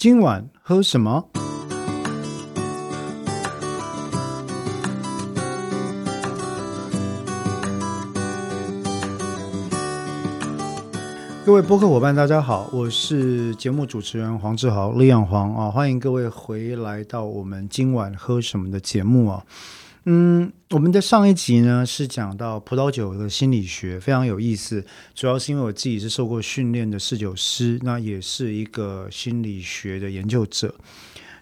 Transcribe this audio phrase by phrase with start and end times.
[0.00, 1.28] 今晚喝什么？
[11.44, 19.44] 各位播客伙伴，大家好，我是节目主持人黄志豪，李阳黄啊，欢迎各位回来到我们今晚喝什么的节目啊。
[20.04, 24.84] 嗯，我们的上一集呢是讲到葡萄酒的心理学，非常有意思。
[25.14, 30.74] 主要是因为我自己是受过训练的侍酒师，那也是一个心理学的研究者。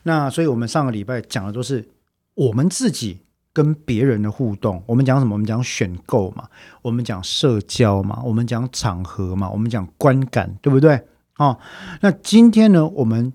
[0.02, 1.88] 那所以我们上个礼拜讲的都是
[2.34, 3.18] 我们自己
[3.52, 4.82] 跟别人的互动。
[4.86, 5.34] 我们讲什么？
[5.34, 6.48] 我们讲选购嘛，
[6.82, 11.00] 我们讲社交嘛，我们讲场合嘛，我们讲观感，对不对？
[11.36, 11.56] 哦，
[12.00, 13.32] 那今天呢，我们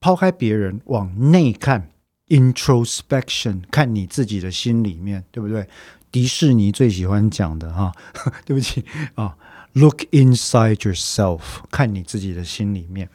[0.00, 1.90] 抛开别人，往内看。
[2.28, 5.68] Introspection，看你自己的心里面，对不对？
[6.10, 7.92] 迪士尼最喜欢讲的哈，
[8.46, 9.36] 对不起啊
[9.72, 13.10] ，Look inside yourself，看你自己的心里面。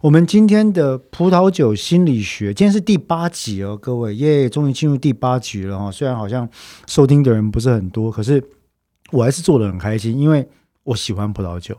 [0.00, 5.92] 我们今天的葡萄酒心理学，今天是第八集哦，各位耶，终于进入第八集了哈。
[5.92, 6.48] 虽然好像
[6.88, 8.42] 收听的人不是很多，可是
[9.12, 10.48] 我还是做的很开心，因为
[10.82, 11.78] 我喜欢葡萄酒，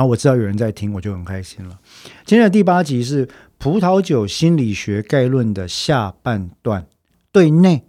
[0.00, 1.78] 然后我知道有人在听，我就很开心了。
[2.24, 3.28] 今天的第八集是。
[3.58, 6.86] 葡萄酒心理学概论的下半段，
[7.30, 7.84] 对内，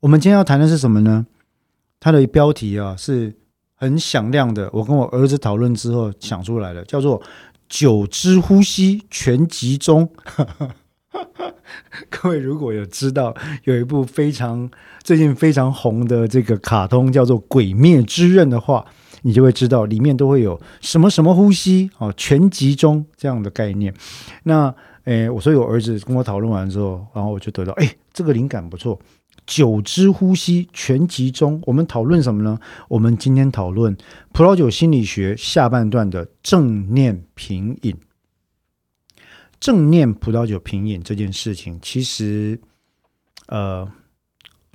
[0.00, 1.26] 我们今天要谈的是什么呢？
[1.98, 3.34] 它的标题啊是
[3.74, 7.22] 很响亮的，我跟我儿子讨论之后想出来的，叫做
[7.70, 10.10] “酒之呼吸全集中”。
[12.10, 14.70] 各位如果有知道有一部非常
[15.02, 18.84] 最近非常红的这个卡通叫做《鬼灭之刃》的话。
[19.26, 23.92] 你就会知道里面都会有什么什么呼吸哦，全集中这样的概念。
[24.44, 28.96] 那诶，我所以我儿子跟我讨论完之后，然后我就得到，哎，这个灵感不错。
[29.44, 32.56] 九支呼吸全集中，我们讨论什么呢？
[32.88, 33.96] 我们今天讨论
[34.32, 37.96] 葡萄酒心理学下半段的正念品饮。
[39.58, 42.60] 正念葡萄酒品饮这件事情，其实，
[43.48, 43.90] 呃，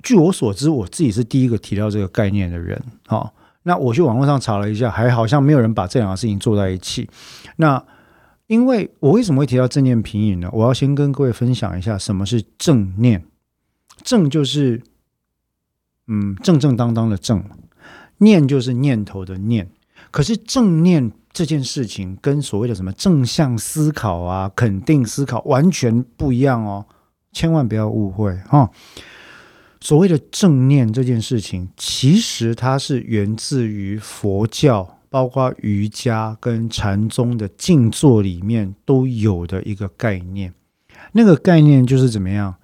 [0.02, 3.32] 据我所知，我自己是第一个提到这个概念的人，哈。
[3.64, 7.08] 那我去网络上查了一下，还好像没有人把这两个事情做在一起。
[7.56, 7.82] 那
[8.48, 10.50] 因为我为什么会提到正念品饮呢？
[10.52, 13.24] 我要先跟各位分享一下什么是正念。
[14.02, 14.82] 正就是
[16.08, 17.44] 嗯正正当当的正，
[18.18, 19.70] 念就是念头的念。
[20.10, 26.84] 可是正念这件事情跟所谓的什么正向思考啊、肯定思考完全不一样哦，
[27.32, 28.68] 千万不要误会哈。
[29.82, 40.54] 所谓的正念这件事情，其实它是源自于佛教，包括瑜伽跟禅宗的静坐里面都有的一个概念。
[41.10, 42.54] 那个概念就是怎么样，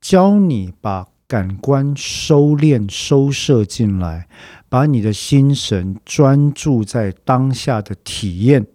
[0.00, 4.28] 教你把感官收敛、收摄进来，
[4.68, 8.68] 把你的心神专注在当下的体验。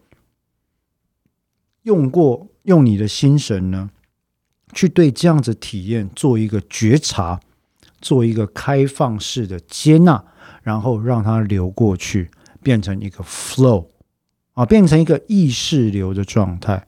[1.84, 3.90] 用过用你的心神呢，
[4.74, 7.40] 去对这样子体验做一个觉察。
[8.02, 10.24] 做一个开放式的接纳，
[10.64, 12.32] 然后让它流过去，
[12.64, 13.88] 变成一个 flow
[14.54, 16.86] 啊，变成一个意识流的状态，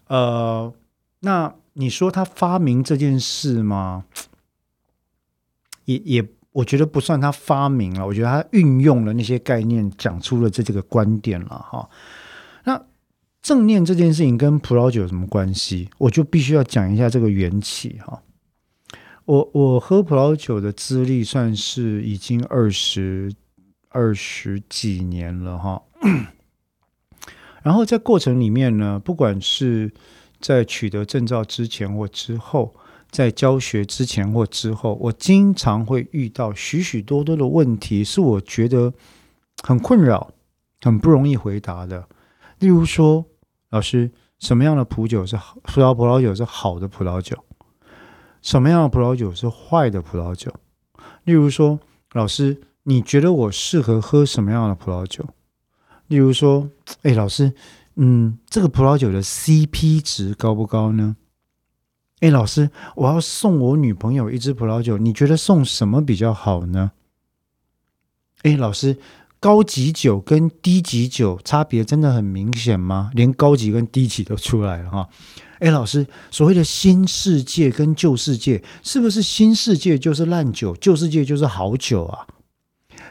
[0.08, 0.70] 呃，
[1.20, 4.04] 那你说他发明这件事吗？
[5.86, 11.88] 也也，我觉得不算他发明了，我觉得他运用了那些概念，讲出了这这个观点了哈。
[13.42, 15.88] 正念这件事情跟葡萄酒有什么关系？
[15.96, 18.22] 我就必须要讲一下这个缘起哈。
[19.24, 23.32] 我我喝葡萄酒的资历算是已经二十
[23.88, 25.82] 二十几年了哈。
[27.62, 29.90] 然后在过程里面呢，不管是
[30.38, 32.74] 在取得证照之前或之后，
[33.10, 38.92] 在教学之前或之后，我经常会遇到许许多多的问题，是我觉得
[39.62, 40.30] 很困扰、
[40.82, 42.06] 很不容易回答的。
[42.58, 43.24] 例如说。
[43.70, 45.56] 老师，什么样的葡酒是好？
[45.62, 47.44] 葡萄葡萄酒是好的葡萄酒？
[48.42, 50.52] 什么样的葡萄酒是坏的葡萄酒？
[51.24, 51.78] 例如说，
[52.12, 55.24] 老师，你觉得我适合喝什么样的葡萄酒？
[56.08, 56.68] 例如说，
[57.02, 57.52] 哎，老师，
[57.94, 61.16] 嗯，这个葡萄酒的 CP 值高不高呢？
[62.18, 66.90] 哎，老师，我要送我女朋友一支葡萄酒，你觉得送什么比较好呢？
[68.42, 68.98] 哎，老师。
[69.40, 73.10] 高级酒跟低级酒差别真的很明显吗？
[73.14, 75.08] 连高级跟低级都出来了哈！
[75.60, 82.26] 哎，老师，所谓的新世界跟旧世界，是不是新世界就是烂酒，旧世界就是好酒啊？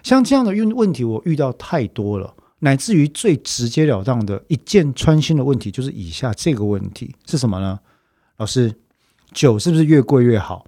[0.03, 7.79] 像这样的问问题，我遇到太多了，乃至于最直截了当的一箭穿心的问题，就是以下这个问题是什么呢？
[8.37, 8.75] 老师，
[9.33, 10.65] 酒是不是越贵越好？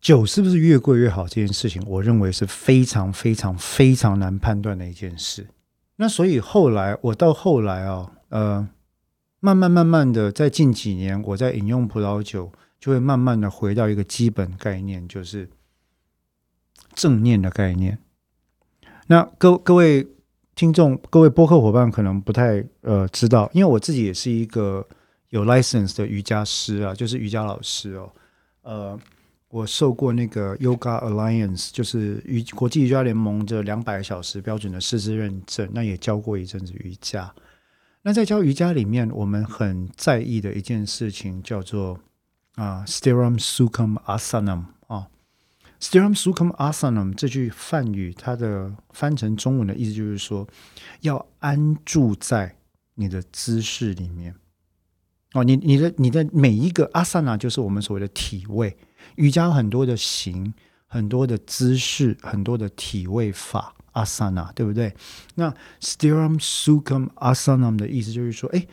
[0.00, 1.28] 酒是不是越贵越好？
[1.28, 5.48] 这件事情，我认为是非常非常非常难判断的一件事。
[5.96, 8.66] 那所以后来，我到后来啊，呃，
[9.40, 15.50] 慢慢慢慢的，在近几年，我在饮用葡萄酒，就会慢慢的回到一个基本概念，就是
[16.94, 17.98] 正念的概念。
[19.08, 20.08] 那各各位
[20.54, 24.88] 听众、各位播客伙伴可能不太呃知道，因为我自己也是一个
[25.28, 28.10] 有 license 的瑜伽师啊，就是瑜伽老师哦，
[28.62, 28.98] 呃。
[29.50, 35.68] 我受过那个 Yoga Alliance，就是瑜国际瑜伽联盟的两百小时标准的师资认证。
[35.72, 37.34] 那也教过一阵子瑜伽。
[38.02, 41.98] 那在教瑜伽里面，我们很在意的一件事情叫做
[42.54, 45.08] 啊，Stiram Sukham Asanam 啊
[45.80, 50.46] ，Stiram Sukham Asanam 这句梵语，它的翻成中文的意思就是说，
[51.00, 52.56] 要安住在
[52.94, 54.36] 你的姿势里面。
[55.32, 58.76] 哦，你你的你的每一个阿萨那，就是我们所谓的体位。
[59.16, 60.52] 瑜伽很多的形，
[60.86, 64.94] 很多的姿势，很多的体位法，asana，对不对？
[65.34, 68.66] 那 stiram sukum asana 的意思就是说，哎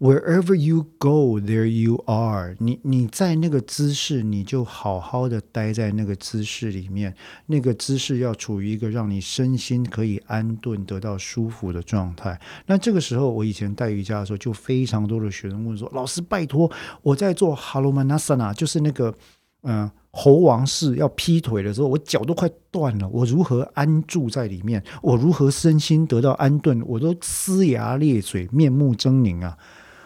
[0.00, 2.56] ，wherever you go, there you are。
[2.58, 7.14] 你你在那个姿势，你就好好的待在那个姿势里面。
[7.46, 12.40] 那个姿势要处于一个让你身心可以安顿、得到舒服的状态。
[12.66, 16.68] 那这个时候，我以前带瑜伽的时候，就非常多的学生问说：“老师，拜托，
[17.02, 19.14] 我在做 halumanasana，就是那个。”
[19.62, 23.08] 嗯，猴王式要劈腿的时候，我脚都快断了。
[23.08, 24.82] 我如何安住在里面？
[25.02, 26.82] 我如何身心得到安顿？
[26.86, 29.56] 我都呲牙咧嘴、面目狰狞啊！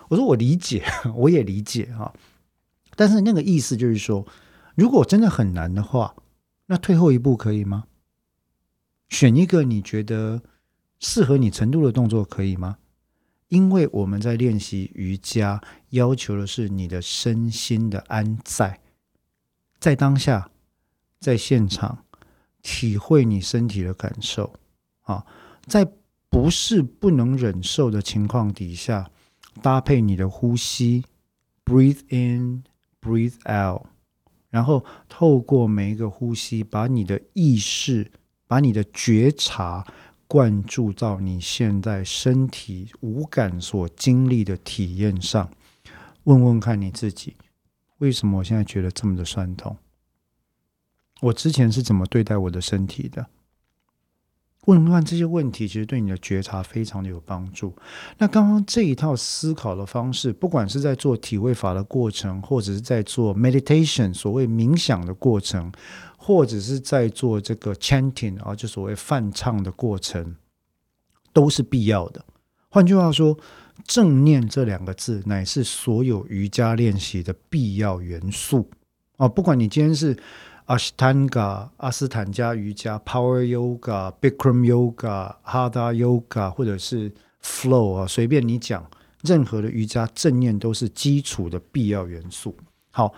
[0.09, 2.13] 我说我理解，我也理解啊。
[2.95, 4.27] 但是那个意思就是说，
[4.75, 6.15] 如果真的很难的话，
[6.67, 7.85] 那退后一步可以吗？
[9.09, 10.43] 选一个你觉得
[10.99, 12.77] 适合你程度的动作可以吗？
[13.49, 18.81] 因为我们在练习瑜伽，要求的是你的身心的安在。
[19.87, 20.51] 在当下，
[21.21, 22.05] 在现场
[22.61, 24.53] 体会你身体的感受
[25.03, 25.25] 啊，
[25.65, 25.87] 在
[26.29, 29.09] 不是不能忍受的情况底下，
[29.63, 31.05] 搭配你的呼吸
[31.65, 33.87] ，breathe in，breathe out，
[34.51, 38.11] 然后透过每一个呼吸，把你的意识，
[38.49, 39.87] 把你的觉察
[40.27, 45.49] 灌注到你现在身体五感所经历的体验上，
[46.25, 47.37] 问问看你自己。
[47.99, 49.77] 为什么我现在觉得这么的酸痛？
[51.23, 53.27] 我之前是怎么对待我的身体的？
[54.67, 57.75] 问问这些问题，其实对你的觉察非常的有帮助。
[58.19, 65.73] 那刚刚这一套思考的方式，不管是在做体位法的过程，或者是在做 meditation 所谓冥想的过程，
[66.19, 70.37] 或者是在做这个 chanting 啊，就所谓泛唱的过程，
[71.33, 72.25] 都是必要的。
[72.69, 73.39] 换句话说。
[73.85, 78.69] 正念这两个字，乃是所有瑜伽练习的必要元素
[79.17, 79.29] 啊！
[79.29, 80.17] 不管你今天是
[80.65, 87.13] 阿斯坦加、阿斯坦加瑜伽、Power Yoga、Bikram Yoga、Hatha Yoga，或者是
[87.43, 88.89] Flow 啊，随便你讲，
[89.23, 92.57] 任何的瑜伽正念都是基础的必要元素。
[92.91, 93.15] 好，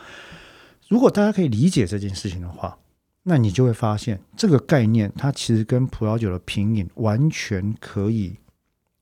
[0.88, 2.78] 如果大家可以理解这件事情的话，
[3.22, 8.36] 那你就会发现这个概念，它其实跟葡萄酒的品饮完全可以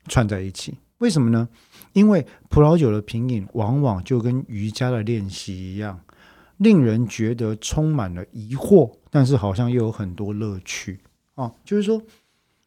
[0.07, 0.79] 串在一起。
[0.99, 1.49] 为什么呢？
[1.93, 6.01] 因为葡萄酒的品饮往往就跟瑜伽的练习一样，
[6.57, 11.01] 令人觉得充满了疑惑，但是好像又有很多乐趣
[11.35, 11.53] 啊。
[11.65, 12.03] 就是说，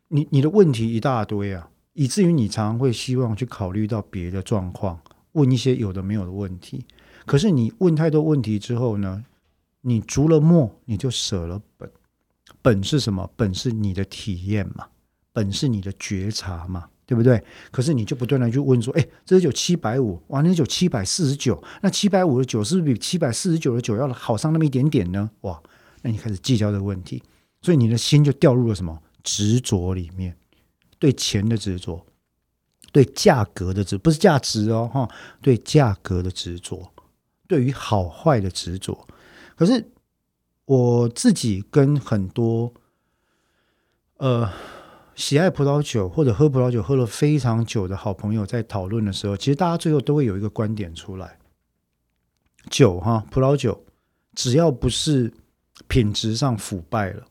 [0.09, 4.99] 你你的问题一大堆啊，以至于你常常会希望去考虑到别的状况，
[5.31, 6.85] 问一些有的没有的问题。
[7.25, 9.23] 可是你问太多问题之后呢，
[9.81, 11.89] 你逐了末，你就舍了本。
[12.61, 13.29] 本是什么？
[13.35, 14.87] 本是你的体验嘛，
[15.31, 16.89] 本是你的觉察嘛。
[17.09, 17.43] 对不对？
[17.71, 25.27] 可是你就不断的去问说，哎，这支酒七百五，哇，那酒七百四十九，那七百五的酒是不是比七百四十九的酒要好上那么一点点呢？
[25.41, 25.59] 哇，
[26.03, 27.23] 那你开始计较这个问题，
[27.63, 30.37] 所以你的心就掉入了什么执着里面？
[30.99, 32.05] 对钱的执着，
[32.91, 35.09] 对价格的执，不是价值哦，哈，
[35.41, 36.91] 对价格的执着，
[37.47, 39.07] 对于好坏的执着。
[39.55, 39.83] 可是
[40.65, 42.71] 我自己跟很多，
[44.17, 44.47] 呃。
[45.19, 51.37] 喜爱葡萄酒或者喝葡萄酒喝了非常久的好朋友在讨论的时候，其实大家最后都会有一个观点出来：
[52.69, 53.83] 酒哈，葡萄酒
[54.33, 55.33] 只要不是
[55.89, 57.25] 品质上腐败了，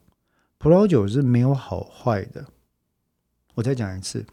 [0.58, 2.44] 葡萄酒是没有好坏的。
[3.54, 4.26] 我再讲一次，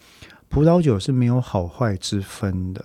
[0.50, 2.84] 葡萄酒是没有好坏之分的。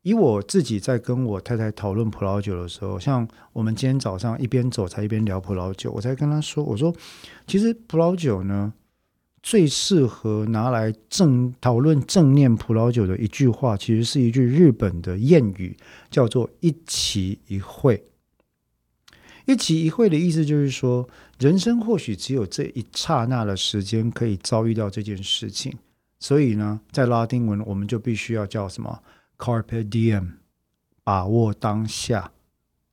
[0.00, 6.94] 以我自己在跟我太太讨论葡萄酒的时候，像我们今天早上一边走才一边聊葡萄酒，我才跟她说，我说
[7.46, 8.72] 其实葡萄酒呢，
[9.48, 15.74] 最适合拿来正讨论正念葡萄酒的一句话，其实是一句日本的谚语，
[16.10, 18.04] 叫做“一期一会”。
[19.48, 25.74] 一期一会的意思就是说，人生或许只有这一刹那的时间可以遭遇到这件事情，
[26.20, 29.02] 所以呢，在拉丁文我们就必须要叫什么
[29.38, 30.32] ？“carpe diem”，
[31.02, 32.32] 把握当下。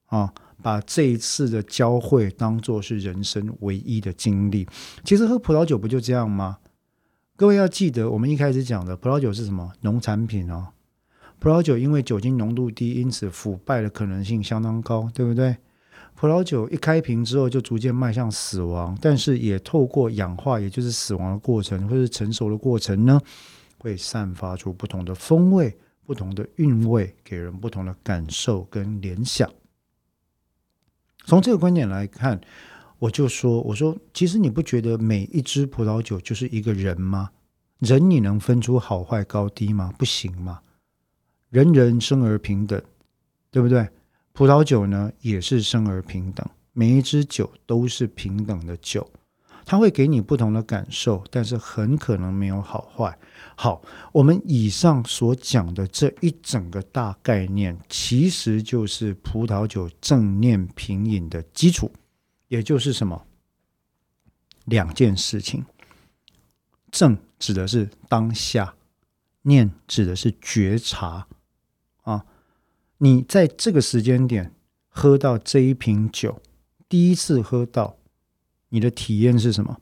[0.06, 0.34] 啊，
[0.66, 4.68] 把这一次的交汇当做是人生唯一的经历。
[5.04, 6.58] 其实喝葡萄酒不就这样吗？
[7.36, 10.70] 各位要记得，我们一开始讲的葡萄酒是什么农产品哦？
[11.38, 15.56] 葡萄酒因为酒精浓度低，因此腐败的可能性相当高，对不对？
[16.16, 23.22] 葡萄酒一开瓶之后就逐渐迈向死亡，但是也透过氧化，也就是死亡的过程，或是成熟的过程呢，
[23.78, 29.48] 会散发出不同的风味、不同的韵味，给人不同的感受跟联想。
[31.26, 32.40] 从这个观点来看，
[33.00, 37.32] 我就说：“我说，其实你不觉得每一支葡萄酒就是一个人吗？
[37.80, 39.94] 人你能分出好坏高低吗？
[39.98, 40.62] 不行吗？
[41.50, 42.82] 人人生而平等，
[43.52, 43.88] 对不对？”
[44.34, 49.10] 葡萄酒呢，也是生而平等，每一支酒都是平等的酒，
[49.66, 53.18] 它会给你不同的感受，但是很可能没有好坏。
[53.56, 53.82] 好，
[54.12, 61.92] 我们以上所讲的这一整个大概念，其实就是葡萄酒正念品饮的基础，
[62.48, 63.26] 也就是什么？
[64.66, 65.64] 两件事情，
[66.92, 68.76] 正指的是当下，
[69.44, 71.28] 念指的是觉察
[72.02, 72.26] 啊。
[72.98, 74.54] 你在这个时间点
[74.90, 76.42] 喝到这一瓶酒，
[76.90, 77.98] 第一次喝到，
[78.76, 79.78] 你的体验是什么？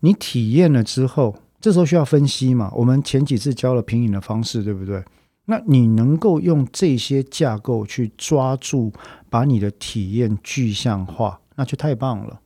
[0.00, 2.70] 你体验了之后，这时候需要分析嘛？
[2.74, 5.02] 我们前几次教了品饮的方式，对不对？
[5.46, 8.92] 那你能够用这些架构去抓住，
[9.30, 12.42] 把你的体验具象化，那就太棒了。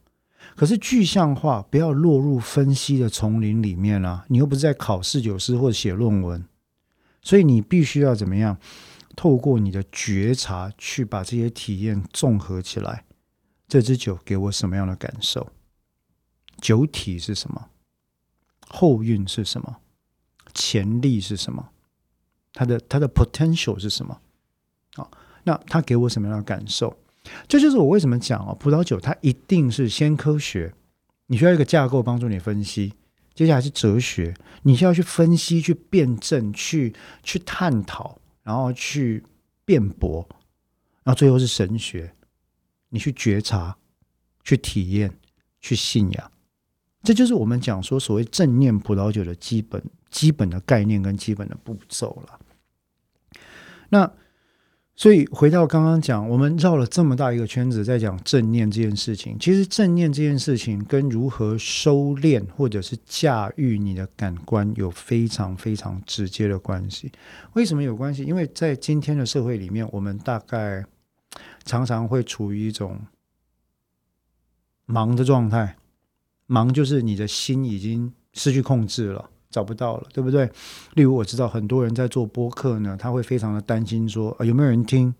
[0.54, 4.24] 可是具象化不要落入分析的丛林里面啊！
[4.28, 6.44] 你又不是在考试酒师或者写论文，
[7.22, 8.56] 所以你必须要怎么样？
[9.16, 13.02] 透过你的觉察去把这些体验综合起来，
[13.68, 15.52] 这支酒给我什么样的感受？
[16.60, 17.70] 酒体是什么？
[18.68, 19.76] 后韵是什么？
[20.54, 21.70] 潜力是什么？
[22.52, 24.20] 它的它的 potential 是什么？
[24.94, 25.08] 啊，
[25.44, 26.96] 那它给我什么样的感受？
[27.48, 30.74] 这就是我为什么讲哦，葡萄酒它一定是先科学，
[31.26, 32.94] 你需要一个架构帮助你分析，
[33.34, 38.20] 接下来是哲学，你需要去分析、去辩证、去去探讨。
[38.46, 39.24] 然后去
[39.64, 40.24] 辩驳，
[41.02, 42.14] 然后最后是神学，
[42.90, 43.76] 你去觉察、
[44.44, 45.12] 去体验、
[45.60, 46.30] 去信仰，
[47.02, 52.40] 这就是我们讲说所谓正念葡萄酒的基本、基本的概念跟基本的步骤了。
[53.88, 54.12] 那。
[54.98, 59.38] 所以回到刚刚讲，我们绕了这么大一个圈子，在讲正念这件事情。
[59.38, 67.12] 其实正念这件事情跟如何收敛或者是驾驭你的感官有非常非常直接的关系。
[67.52, 68.24] 为什么有关系？
[68.24, 70.82] 因为在今天的社会里面，我们大概
[71.66, 72.98] 常常会处于一种
[74.86, 75.76] 忙的状态。
[76.46, 79.28] 忙就是你的心已经失去控制了。
[79.48, 80.44] 找不到了，对不对？
[80.94, 85.14] 例如，我知道很多人在做播客呢，他会非常的担心，说有没有人听，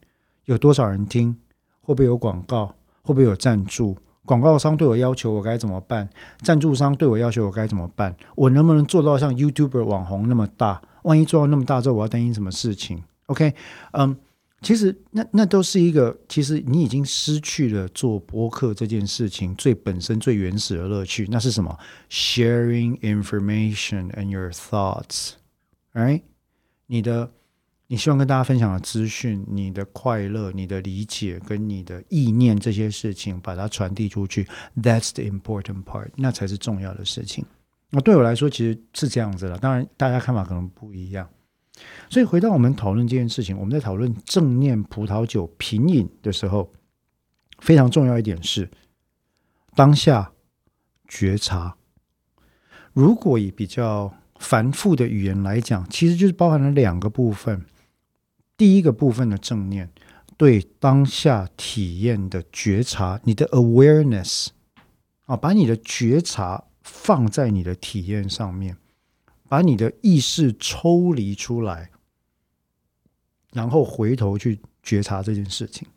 [0.45, 1.35] 有多少人听，
[1.81, 2.67] 会不会有广告，
[3.03, 3.97] 会不会有赞助？
[4.27, 6.11] 广告商对我要求，我该怎么办？
[6.43, 8.15] 赞助商对我要求，我该怎么办？
[8.35, 10.83] 我能不能做到像 YouTube 网红那么大？
[11.05, 13.55] 万一做到那么大之后，我要担心什么事情？OK，
[13.93, 14.15] 嗯。
[14.63, 21.27] 其实，那那都是一个，其实你已经失去了做播客这件事情最本身、最原始的乐趣。
[21.31, 21.79] 那是什么
[22.11, 26.23] ？Sharing information and your thoughts，right？
[26.87, 27.31] 你的，
[27.87, 37.45] 你希望跟大家分享的资讯，你的快乐、你的理解跟你的意念这些事情，把它传递出去，That's the important part，那才是重要的事情。
[37.91, 39.59] 那对我来说，其实是这样子的。
[39.59, 41.29] 当然，大家看法可能不一样。
[42.09, 46.73] 所以回到我们讨论这件事情，我们在讨论正念葡萄酒品饮的时候，
[47.59, 48.71] 非常重要一点是
[49.75, 50.33] 当下
[51.07, 51.77] 觉察。
[52.93, 57.65] 如果以比较繁复的语言来讲，其实就是包含了两个部分。
[58.57, 59.91] 第一个部分的正念，
[60.39, 64.49] 对当下体验的觉察，你的 awareness
[65.27, 68.79] 啊，把你的觉察放在你的体验上面。
[69.49, 71.91] 把你的意识抽离出来，
[73.53, 75.89] 然后回头去觉察这件事情。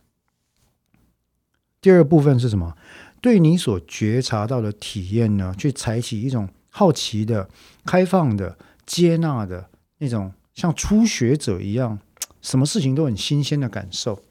[1.81, 2.77] 第二部分是什么？
[3.21, 7.49] 对你所觉察到的体验呢，去采取一种好奇的、
[7.85, 11.99] 开放的、接纳的那种像初学者一样，
[12.41, 14.23] 什么事情都很新鲜的感受，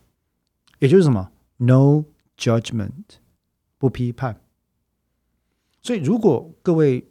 [0.79, 2.05] 也就是什么 “no
[2.39, 3.19] judgment”，
[3.77, 4.41] 不批判。
[5.83, 7.07] 所以，如果各位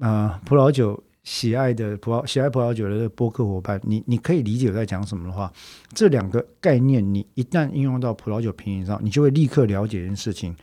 [0.00, 5.52] 啊葡萄酒喜爱的葡萄喜爱葡萄酒的播客伙伴，你你可以理解我在讲什么的话，
[5.92, 10.54] 这两个概念，你一旦应用到葡萄酒品饮上，你就会立刻了解一件事情：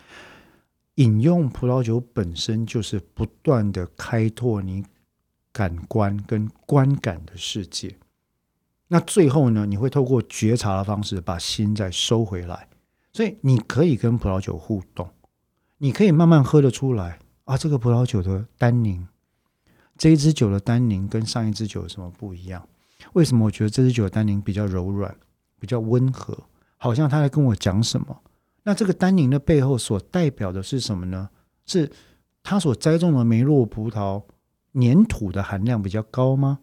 [0.95, 4.85] 饮用葡萄酒本身就是不断的开拓你
[5.51, 7.97] 感官跟观感的世界。
[8.87, 12.69] 那最后呢，你会透过觉察的方式把心再收回来，
[13.11, 15.09] 所以你可以跟葡萄酒互动，
[15.79, 17.19] 你可以慢慢喝得出来。
[17.43, 19.05] 啊，这个葡萄酒的单宁，
[20.03, 22.67] 这一支酒的单宁跟上一支酒有什么不一样？
[23.13, 25.15] 为什么我觉得这支酒的单宁比较柔软、
[25.61, 26.37] 比较温和？
[26.75, 28.21] 好像他在跟我讲什么？
[28.63, 31.29] 那这个单宁的背后所代表的是什么呢？
[31.65, 31.89] 是
[32.43, 34.21] 它所栽种的梅洛葡萄
[34.73, 36.59] 粘土的含量比较高吗？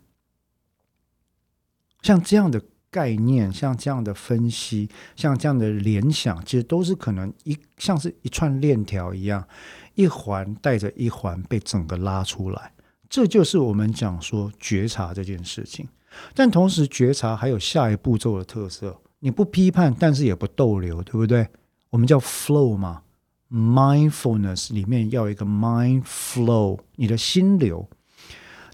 [2.02, 9.48] 像这样的概念，像这样的分析，像这样的联想，其实都是可能一像是一串链条一样。
[9.94, 12.74] 一环带着一环被整个拉出来，
[13.10, 15.86] 这就是我们讲说觉察这件事情。
[16.32, 21.46] 但同时，觉察还有下一步骤的特色，你不批判，但是也不逗留，对不对？
[21.90, 23.02] 我们叫 flow 嘛
[23.50, 27.88] ，mindfulness 里面要一个 mind flow，你的心流。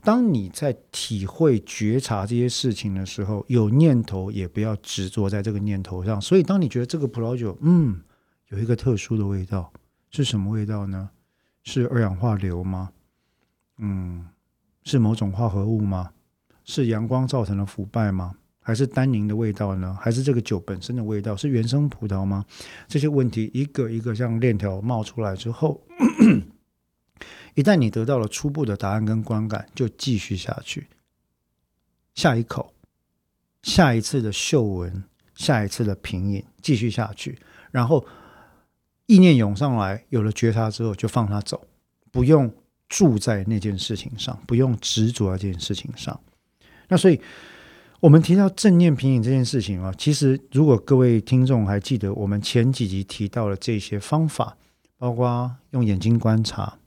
[0.02, 6.20] 当你在体会觉察这些事情的时候，有念头也不要执着在这个念头上。
[6.20, 8.00] 所以，当你觉得这个葡萄酒，嗯，
[8.50, 9.72] 有一个特殊的味道。
[10.10, 11.10] 是什么味道呢？
[11.64, 12.90] 是二氧化硫吗？
[13.78, 14.26] 嗯，
[14.84, 16.10] 是某种化合物吗？
[16.64, 18.34] 是阳光造成的腐败吗？
[18.60, 19.96] 还是单宁的味道呢？
[20.00, 21.36] 还是这个酒本身的味道？
[21.36, 22.44] 是原生葡萄吗？
[22.88, 25.80] 这些问题一个一个像链条冒出来之后，
[27.54, 30.88] 一旦你得到了初步的答案跟观感，就继续下去。
[32.14, 32.72] 下一口，
[33.62, 35.04] 下一次的嗅闻，
[35.34, 37.38] 下一次的品饮，继续下去，
[37.70, 38.06] 然后。
[39.08, 41.68] 意念涌上来，有了觉察之后，就放他走，
[42.10, 42.52] 不用
[42.88, 46.18] 住在那件事情上，不用执着在这件事情上。
[46.88, 47.20] 那所以，
[48.00, 54.56] 我们提到正念品饮这件事情啊，其实如果各位听众还记得，我们前几集提到了这些方法，
[54.96, 56.78] 包括用眼睛观察，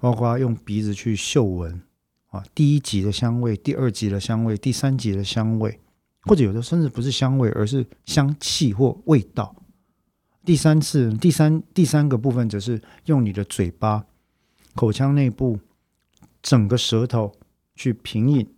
[0.00, 1.82] 包括用鼻子去嗅闻
[2.28, 5.78] 啊，第一级的香味，第二级的香味，第三级的香味，
[6.22, 9.54] 或者有的甚至不是香味，而是香气或味道。
[10.44, 14.04] 第三次，第三第三个部分则是用你的嘴巴、
[14.76, 15.58] 口腔内部、
[16.42, 17.32] 整个舌头
[17.74, 18.54] 去品饮，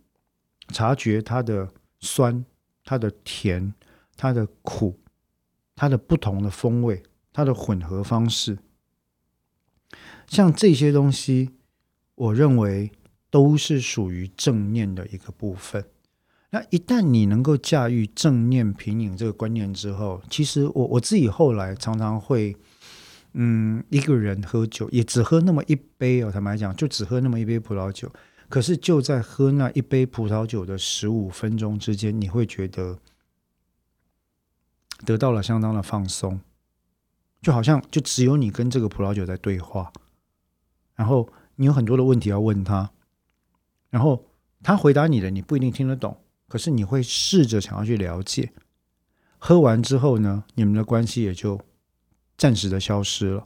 [0.67, 2.45] 察觉它的酸、
[2.83, 3.73] 它的甜、
[4.15, 4.99] 它的苦、
[5.75, 7.01] 它的不同的风味、
[7.31, 8.59] 它的混合方式。
[10.27, 11.51] 像这些东西，
[12.15, 12.91] 我认为
[13.31, 15.85] 都是属于正念的一个部分。
[16.51, 22.57] 那一旦你能够驾驭正念品饮这个观念之后，其实我我自己后来常常会，
[23.33, 28.11] 嗯，一个人喝酒也只喝那么一杯哦，坦白讲，就只喝那么一杯葡萄酒。
[28.49, 32.97] 可是就在喝那一杯葡萄酒的十五分钟之间，你会觉得
[35.05, 36.41] 得到了相当的放松，
[37.41, 39.93] 就好像就只有你跟这个葡萄酒在对话，
[40.95, 42.89] 然后你有很多的问题要问他，
[43.91, 44.25] 然后
[44.63, 46.17] 他回答你的，你不一定听得懂。
[46.47, 48.51] 可是你会试着想要去了解，
[49.37, 51.61] 喝完之后呢，你们的关系也就
[52.39, 53.45] 暂时的消失了。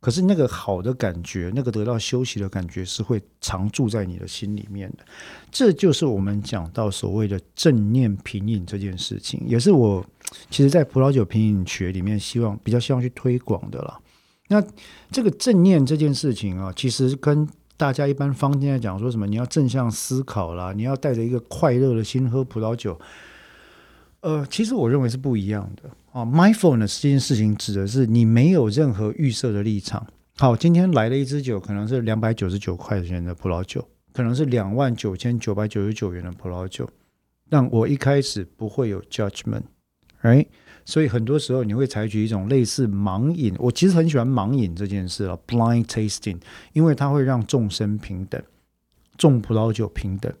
[0.00, 5.04] 可是那个好的感觉，那个得到休息的感觉，是会常住在你的心里面的。
[5.50, 10.06] 这就是我们讲到所谓的正念品饮这件事情，也是我
[10.50, 13.98] 其实在葡萄酒品饮学里面希望比较希望去推广的啦。
[14.46, 14.64] 那
[15.10, 19.26] 这个正念这件事情啊，其实跟大家一般坊间在讲说什么？
[19.26, 22.96] 你要正向思考啦，你要带着一个快乐的心喝葡萄酒。
[24.20, 26.24] 呃，其实我认为是不一样的啊。
[26.24, 30.06] Mindfulness 这件事情指的是你没有任何预设的立场。
[30.36, 36.88] 好，今天来了一支酒，可能是两百九十九块钱的葡萄酒，可能是两万九千九百九十九元的葡萄酒。
[37.48, 39.62] 但我一开始不会有 judgment，
[40.20, 40.46] 哎。
[40.84, 46.38] 所以很多时候你会采取一种类似盲饮，我其实很喜欢盲饮这件事啊，blind tasting，
[46.72, 48.42] 因为它会让众生平等，
[49.18, 50.32] 众葡萄酒平等。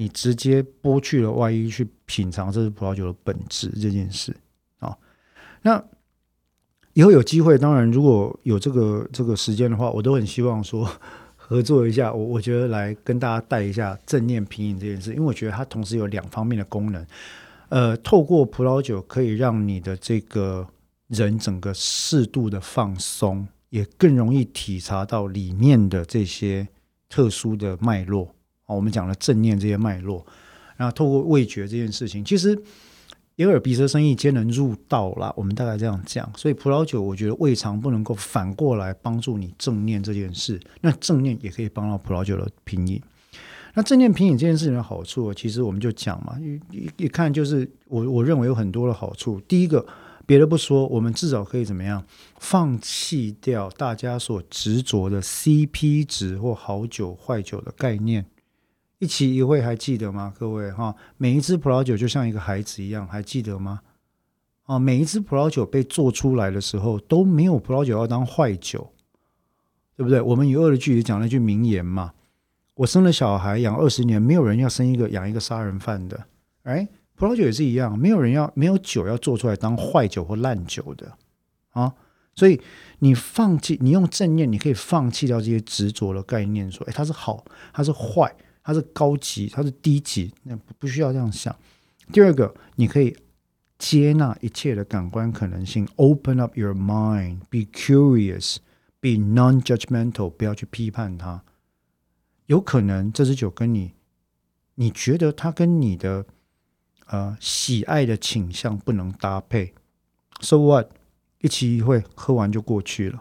[0.00, 4.34] 你直接剥去了外衣去品尝这支葡萄酒的本质这件事
[4.78, 4.96] 啊。
[5.60, 5.84] 那
[6.94, 10.90] 以后有机会，当然如果有这个这个时间的话，我都很希望说
[11.36, 12.10] 合作一下。
[12.10, 17.06] 我我觉得来跟大家带一下正念品饮这件事，因为我觉得它同时有两方面的功能。
[17.68, 20.66] 呃，透过葡萄酒可以让你的这个
[21.08, 26.66] 人整个适度的放松，也更容易体察到里面的这些
[27.06, 28.34] 特殊的脉络
[28.74, 30.24] 我们讲了正念这些脉络，
[30.76, 32.60] 然后透过味觉这件事情，其实
[33.36, 35.32] 眼耳鼻舌身意皆能入道啦。
[35.36, 43.00] 我们大概这样讲，所以葡萄酒，我觉得胃肠不能够反过来帮助你正念这件事，那正念也可以帮到葡萄酒的品饮。
[43.72, 46.36] 那正念品饮这件事情的好处，其实我们就讲嘛，
[46.72, 49.40] 一一看就是我我认为有很多的好处。
[49.42, 49.86] 第一个，
[50.26, 52.04] 别的不说，我们至少可以怎么样，
[52.40, 58.26] 放弃掉大家所执着的 CP 值或好酒坏酒的概念。
[59.00, 60.32] 一期一会还记得吗？
[60.38, 63.80] 各位哈，每一支葡萄酒就像一个孩子一样，还记得吗？
[64.66, 68.92] 啊，每一支葡萄酒被做出来的时候，都没有葡萄酒要当坏酒，
[69.96, 70.20] 对不对？
[70.20, 72.12] 我们与恶的距离讲了一句名言嘛。
[72.74, 76.26] 我生了小孩，养二十年，没有人要生一个养一个杀人犯的。
[76.64, 81.10] 哎，葡萄酒也是一样，没有人要没有酒要做出来当坏酒或烂酒的
[81.70, 81.94] 啊。
[82.34, 82.60] 所以
[82.98, 88.34] 你放弃，你用正念，你可以放弃掉这些执着的概念，说，哎，它是好，它是坏，
[88.70, 91.54] 它是高级，它是低级，那不需要这样想。
[92.12, 93.16] 第二个，你可以
[93.78, 101.42] 接纳一切的感官可能性，open up your mind，be curious，be non-judgmental，不要去批判它。
[102.46, 103.94] 有可能这支酒跟你，
[104.76, 106.24] 你觉得它跟你的
[107.06, 109.74] 呃喜爱的倾向不能搭配
[110.40, 110.92] ，so what？
[111.40, 113.20] 一期一会喝完就过去了。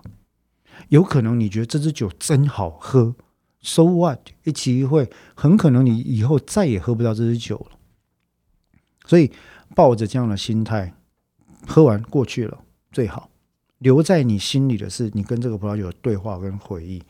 [0.90, 3.16] 有可能你觉得这支酒真好喝
[3.62, 4.20] ，so what？
[4.44, 7.78] 一起一会很可能你以后再也喝不到这支酒了。
[9.06, 9.32] 所以
[9.76, 10.94] 抱着这样的心态，
[11.68, 12.60] 喝完过去了
[12.92, 13.30] 最好。
[13.80, 17.02] 留在你心里的是你跟这个葡萄酒的对话跟回忆。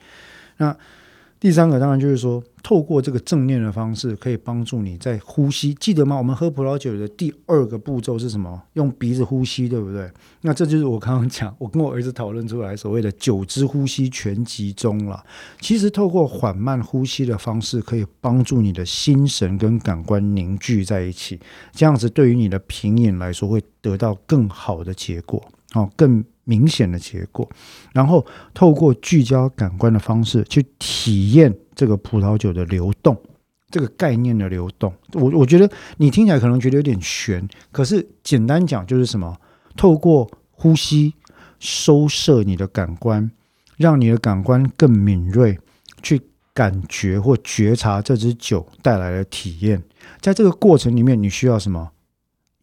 [0.58, 0.78] 那。
[1.40, 5.74] 第三个当然就是说，透过这个正念的方式，可以帮助你在呼吸。
[5.76, 6.18] 记得吗？
[6.18, 8.62] 我们喝葡萄酒的第二个步骤是什么？
[8.74, 10.12] 用鼻子呼吸，对不对？
[10.42, 15.24] 那这就是我刚刚讲，我跟我儿子讨论出来所谓的九支呼吸全集中了。
[15.62, 21.40] 其实透过缓慢呼吸的方式，可以帮助你的心神跟感官凝聚在一起，
[21.72, 25.42] 这样子对于你的品饮来说，会得到更好的结果，
[25.74, 26.22] 哦，更。
[26.50, 27.48] 明显的结果，
[27.94, 33.16] 然后透过聚焦感官的方式去体验这个葡萄酒的流动，
[33.70, 34.92] 这个概念的流动。
[35.14, 39.38] 我我觉得你听起来可能觉得有点悬，可是简单讲就是什么？
[39.78, 41.14] 透过呼吸
[41.60, 43.30] 收摄你的感官，
[43.78, 45.60] 让你的感官更敏锐，
[46.02, 46.20] 去
[46.54, 49.84] 感觉或觉察这支酒带来的体验。
[50.20, 51.92] 在这个过程里面，你需要什么？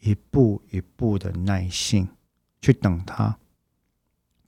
[0.00, 2.08] 一步一步的耐心
[2.60, 3.36] 去等它。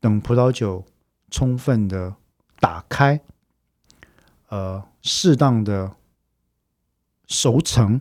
[0.00, 0.84] 等葡萄酒
[1.30, 2.14] 充分的
[2.60, 3.20] 打开，
[4.48, 5.96] 呃，适当的
[7.26, 8.00] 熟成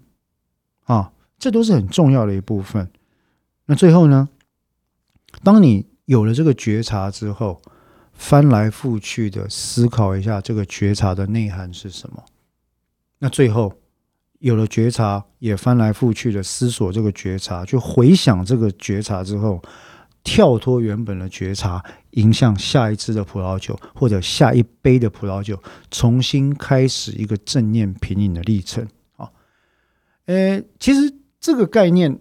[0.83, 2.91] 啊，这都是很重要的一部分。
[3.65, 4.29] 那最后呢，
[5.43, 7.62] 当你有了这个觉察之后，
[8.13, 12.23] 翻来覆去的思考一下这个觉察的内涵是什么。
[13.19, 13.73] 那最后
[14.39, 19.60] 有了觉察，也翻来覆去的思索这个觉察，就回想这个觉察之后。
[20.27, 25.57] 跳脱原本的觉察，迎向下一支的葡萄酒，或者下一杯的葡萄酒，
[25.89, 28.85] 重新开始一个正念品饮的历程。
[29.15, 29.31] 啊，
[30.25, 32.19] 呃，其实这个概念，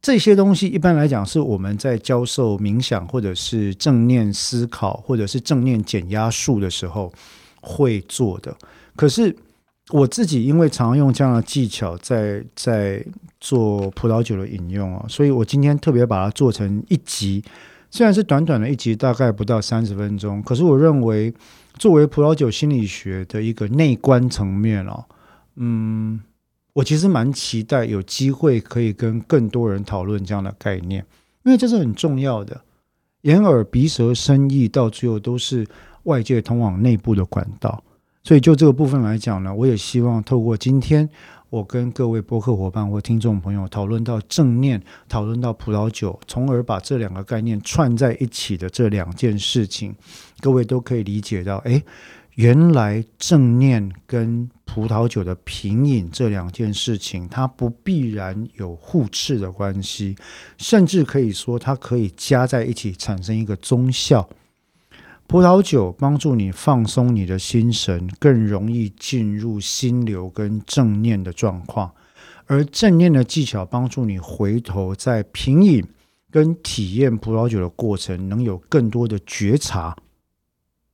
[0.00, 7.12] 这些东西一般来讲是我们在教授冥想，或者是正念思考，或者是正念减压术的时候
[7.60, 8.56] 会做的。
[8.94, 9.34] 可是。
[9.90, 13.02] 我自己因为常用这样的技巧在在
[13.40, 17.44] 做葡萄酒的饮用啊，所以我今天特别把它做成一集，
[17.90, 21.32] 虽然是短短的一集，大概不到三十分钟，可是我认为
[21.74, 25.04] 作为葡萄酒心理学的一个内观层面哦，
[25.56, 26.20] 嗯，
[26.72, 31.04] 我其实蛮期待有机会可以跟更多人讨论这样的概念，
[31.44, 32.60] 因为这是很重要的，
[33.22, 35.66] 眼耳鼻舌身意到最后都是
[36.02, 37.82] 外界通往内部的管道。
[38.24, 41.08] 所以就这个部分来讲呢，我也希望透过今天
[41.50, 49.94] 我跟各位播客伙伴或听众朋友讨论到正念，讨论到葡萄酒，从而把这两个概念串在一起的这两件事情，
[50.40, 51.82] 各位都可以理解到，哎，
[52.34, 60.16] 原来正念跟葡萄酒的品饮这两件事情，它不必然有互斥的关系，
[60.58, 64.28] 甚至可以说它可以加在一起产生一个综效。
[65.28, 71.90] 葡萄酒帮助你放松你的心神，更容易进入心流跟正念的状况；
[72.46, 75.86] 而正念的技巧帮助你回头在品饮
[76.30, 79.94] 跟体验葡萄酒的过程，能有更多的觉察。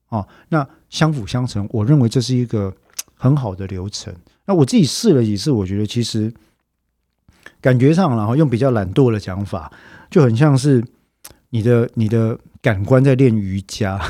[0.08, 2.74] 哦，那相辅相成，我认为这是一个
[3.14, 4.12] 很好的流程。
[4.46, 6.34] 那我自己试了几次，我觉得其实
[7.60, 9.72] 感觉上，然后用比较懒惰的讲法，
[10.10, 10.84] 就很像是
[11.50, 12.36] 你的你的。
[12.64, 14.00] 感官在练瑜伽，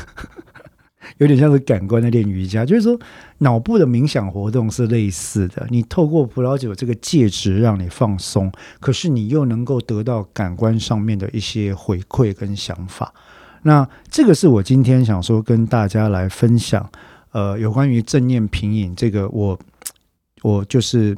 [1.19, 2.97] 有点像是感官在练瑜伽，就是说
[3.39, 5.67] 脑部的冥想活动是类似的。
[5.69, 13.13] 你透过葡萄酒这个介质让你放松，可是你又能够得到感官上面的一些回馈跟想法。
[13.63, 16.89] 那这个是我今天想说跟大家来分享，
[17.33, 19.59] 呃，有关于正念品饮这个，我
[20.43, 21.13] 我就是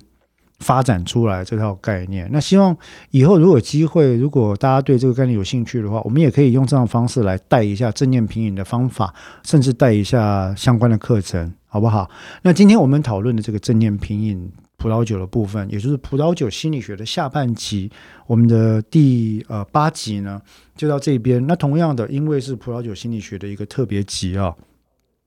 [0.59, 2.29] 发展出来这套概念。
[2.31, 2.75] 那希望
[3.11, 12.09] 以后如果有机会，如果大家对这个概念有兴趣的话，我们也可以用这样方式来带一下正念品饮的方法，甚至带一下相关的课程，好不好？
[12.41, 14.51] 那今天我们讨论的这个正念品饮。
[14.79, 17.91] 葡萄酒的部分，也就是葡萄酒心理学的下半集，
[18.27, 20.39] 我们的第呃八集呢，
[20.75, 21.43] 就到这边。
[21.47, 24.55] 那同样的，因为是葡萄酒心理学的一个特别集啊，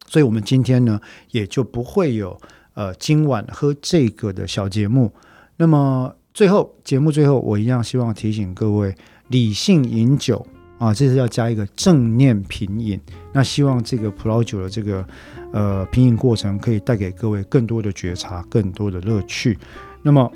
[0.07, 1.01] 所以我们今天呢
[1.33, 2.41] 也就不会有
[2.75, 5.13] 呃今晚喝这个的小节目。
[5.57, 8.95] 那么最后节目最后，我一样希望提醒各位
[9.29, 10.47] 理性饮酒
[10.79, 12.99] 啊，这是要加一个正念品饮。
[13.33, 15.07] 那希望这个葡萄酒的这个
[15.53, 19.59] 呃品饮过程可以带给各位更多的觉察，更多的乐趣。
[20.03, 20.31] 那么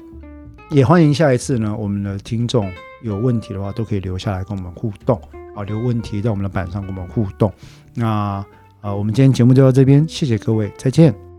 [0.70, 2.70] 也欢迎下一次呢，我们的听众
[3.02, 5.18] 有问题的话，都可以留下来跟我们互动
[5.56, 7.50] 啊，留问题在我们的板上跟我们互动。
[7.94, 8.44] 那
[8.82, 11.33] 呃，我们今天节目就到这边，谢谢各位，再见。